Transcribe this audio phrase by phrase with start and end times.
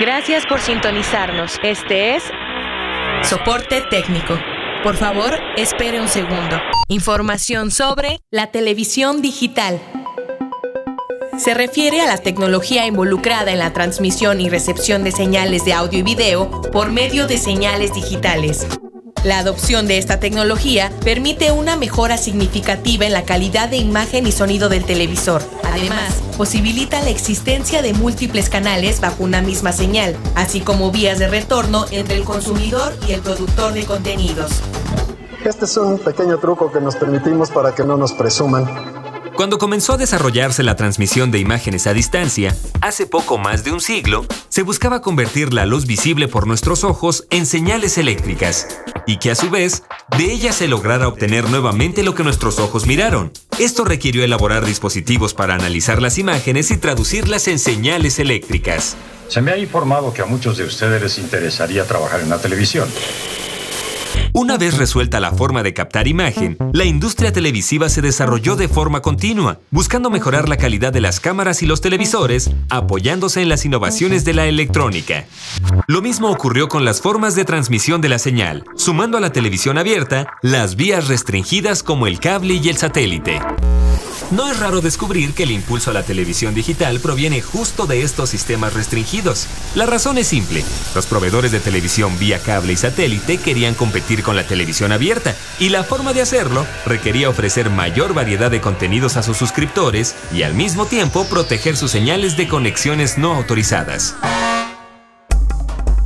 [0.00, 1.58] Gracias por sintonizarnos.
[1.62, 2.24] Este es
[3.22, 4.38] Soporte técnico.
[4.82, 6.60] Por favor, espere un segundo.
[6.88, 9.80] Información sobre la televisión digital.
[11.38, 16.00] Se refiere a la tecnología involucrada en la transmisión y recepción de señales de audio
[16.00, 18.66] y video por medio de señales digitales.
[19.24, 24.32] La adopción de esta tecnología permite una mejora significativa en la calidad de imagen y
[24.32, 25.42] sonido del televisor.
[25.62, 31.28] Además, posibilita la existencia de múltiples canales bajo una misma señal, así como vías de
[31.28, 34.60] retorno entre el consumidor y el productor de contenidos.
[35.44, 38.66] Este es un pequeño truco que nos permitimos para que no nos presuman.
[39.36, 43.80] Cuando comenzó a desarrollarse la transmisión de imágenes a distancia, hace poco más de un
[43.80, 48.68] siglo, se buscaba convertir la luz visible por nuestros ojos en señales eléctricas,
[49.06, 49.82] y que a su vez,
[50.18, 53.32] de ellas se lograra obtener nuevamente lo que nuestros ojos miraron.
[53.58, 58.94] Esto requirió elaborar dispositivos para analizar las imágenes y traducirlas en señales eléctricas.
[59.28, 62.90] Se me ha informado que a muchos de ustedes les interesaría trabajar en la televisión.
[64.34, 69.02] Una vez resuelta la forma de captar imagen, la industria televisiva se desarrolló de forma
[69.02, 74.24] continua, buscando mejorar la calidad de las cámaras y los televisores, apoyándose en las innovaciones
[74.24, 75.26] de la electrónica.
[75.86, 79.76] Lo mismo ocurrió con las formas de transmisión de la señal, sumando a la televisión
[79.76, 83.38] abierta las vías restringidas como el cable y el satélite.
[84.30, 88.30] No es raro descubrir que el impulso a la televisión digital proviene justo de estos
[88.30, 89.46] sistemas restringidos.
[89.74, 90.64] La razón es simple.
[90.94, 95.68] Los proveedores de televisión vía cable y satélite querían competir con la televisión abierta y
[95.68, 100.54] la forma de hacerlo requería ofrecer mayor variedad de contenidos a sus suscriptores y al
[100.54, 104.14] mismo tiempo proteger sus señales de conexiones no autorizadas.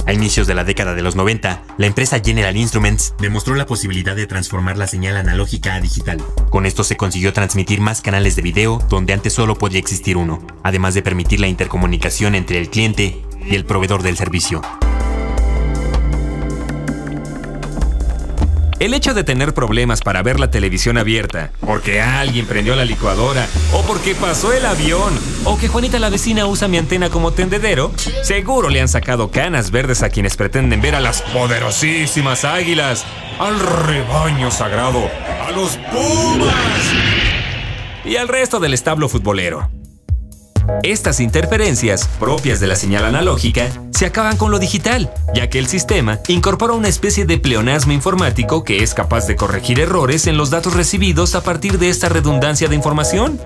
[0.07, 4.15] A inicios de la década de los 90, la empresa General Instruments demostró la posibilidad
[4.15, 6.23] de transformar la señal analógica a digital.
[6.49, 10.47] Con esto se consiguió transmitir más canales de video donde antes solo podía existir uno,
[10.63, 14.63] además de permitir la intercomunicación entre el cliente y el proveedor del servicio.
[18.79, 23.47] El hecho de tener problemas para ver la televisión abierta, porque alguien prendió la licuadora,
[23.73, 27.91] o porque pasó el avión, o que Juanita la vecina usa mi antena como tendedero,
[28.23, 33.07] seguro le han sacado canas verdes a quienes pretenden ver a las poderosísimas águilas,
[33.39, 35.09] al rebaño sagrado,
[35.47, 36.55] a los pumas
[38.05, 39.71] y al resto del establo futbolero.
[40.83, 45.67] Estas interferencias, propias de la señal analógica, se acaban con lo digital, ya que el
[45.67, 50.51] sistema incorpora una especie de pleonasmo informático que es capaz de corregir errores en los
[50.51, 53.41] datos recibidos a partir de esta redundancia de información.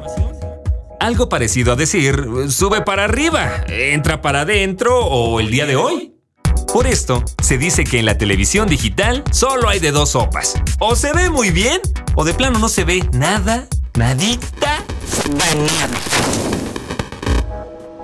[0.98, 6.14] Algo parecido a decir, sube para arriba, entra para adentro o el día de hoy.
[6.72, 10.54] Por esto, se dice que en la televisión digital solo hay de dos sopas.
[10.78, 11.80] O se ve muy bien,
[12.14, 13.66] o de plano no se ve nada,
[13.97, 14.84] nadita,
[15.30, 16.69] nada.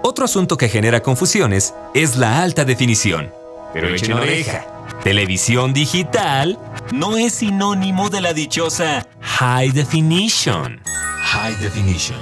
[0.09, 3.33] Otro asunto que genera confusiones es la alta definición.
[3.73, 4.65] Pero echen oreja.
[5.03, 6.61] Televisión digital
[6.93, 10.81] no es sinónimo de la dichosa high definition.
[11.25, 12.17] High definition.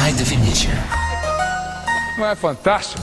[0.00, 0.72] High definition.
[2.32, 3.00] Es fantástico.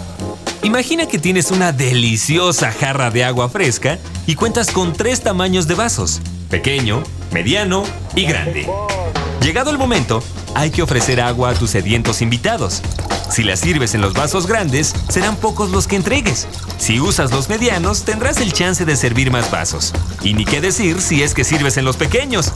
[0.61, 5.75] Imagina que tienes una deliciosa jarra de agua fresca y cuentas con tres tamaños de
[5.75, 6.19] vasos,
[6.49, 7.01] pequeño,
[7.31, 8.67] mediano y grande.
[9.39, 10.21] Llegado el momento,
[10.53, 12.81] hay que ofrecer agua a tus sedientos invitados.
[13.29, 16.47] Si la sirves en los vasos grandes, serán pocos los que entregues.
[16.77, 19.93] Si usas los medianos, tendrás el chance de servir más vasos.
[20.21, 22.53] Y ni qué decir si es que sirves en los pequeños.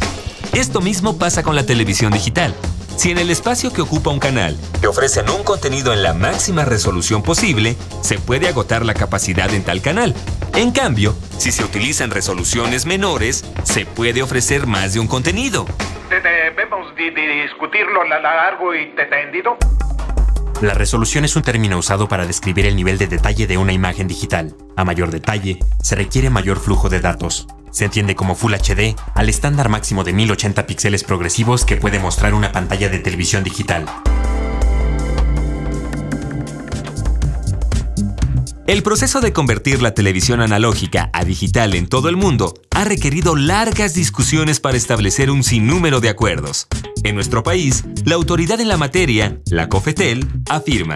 [0.53, 2.56] Esto mismo pasa con la televisión digital.
[2.96, 6.66] Si en el espacio que ocupa un canal te ofrecen un contenido en la máxima
[6.66, 10.13] resolución posible, se puede agotar la capacidad en tal canal.
[10.53, 15.66] En cambio, si se utilizan resoluciones menores, se puede ofrecer más de un contenido.
[16.09, 19.57] ¿Debemos discutirlo largo y tendido?
[20.61, 24.09] La resolución es un término usado para describir el nivel de detalle de una imagen
[24.09, 24.57] digital.
[24.75, 27.47] A mayor detalle, se requiere mayor flujo de datos.
[27.71, 32.33] Se entiende como Full HD al estándar máximo de 1080 píxeles progresivos que puede mostrar
[32.33, 33.85] una pantalla de televisión digital.
[38.67, 43.38] El proceso de convertir la televisión analógica a digital en todo el mundo ha requerido
[43.38, 46.67] largas discusiones para establecer un sinnúmero de acuerdos.
[47.04, 50.96] En nuestro país, la autoridad en la materia, la COFETEL, afirma,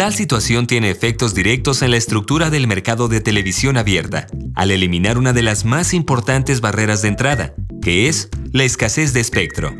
[0.00, 5.18] Tal situación tiene efectos directos en la estructura del mercado de televisión abierta, al eliminar
[5.18, 7.52] una de las más importantes barreras de entrada,
[7.82, 9.74] que es la escasez de espectro.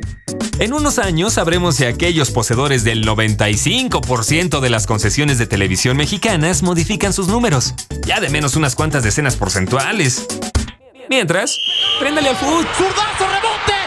[0.58, 6.62] En unos años sabremos si aquellos poseedores del 95% de las concesiones de televisión mexicanas
[6.62, 7.74] modifican sus números,
[8.04, 10.26] ya de menos unas cuantas decenas porcentuales.
[11.08, 11.56] Mientras,
[11.98, 12.66] préndale al fútbol.
[12.76, 13.79] ¡Zurdazo, rebote!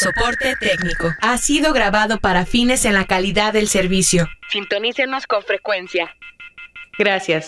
[0.00, 1.14] Soporte técnico.
[1.20, 4.28] Ha sido grabado para fines en la calidad del servicio.
[4.50, 6.16] Sintonícenos con frecuencia.
[6.98, 7.44] Gracias.